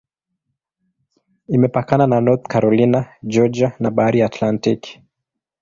Imepakana 1.55 2.05
na 2.11 2.17
North 2.25 2.45
Carolina, 2.53 2.99
Georgia 3.27 3.75
na 3.79 3.89
Bahari 3.91 4.19
ya 4.19 4.25
Atlantiki. 4.25 5.01